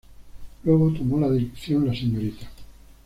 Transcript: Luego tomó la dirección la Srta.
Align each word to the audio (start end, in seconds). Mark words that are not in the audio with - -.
Luego 0.63 0.91
tomó 0.93 1.19
la 1.19 1.29
dirección 1.29 1.85
la 1.85 1.93
Srta. 1.93 2.47